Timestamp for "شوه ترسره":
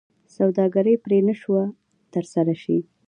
1.41-2.55